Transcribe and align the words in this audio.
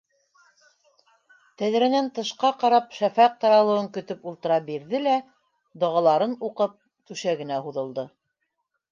Тәҙрәнән 1.61 2.07
тышҡа 2.13 2.49
ҡарап 2.63 2.95
шәфәҡ 2.99 3.35
таралыуын 3.43 3.89
көтөп 3.97 4.25
ултыра 4.31 4.57
бирҙе 4.69 5.01
лә, 5.03 5.13
доғаларын 5.83 6.33
уҡып, 6.49 6.73
түшәгенә 7.11 7.61
һуҙылды. 7.67 8.07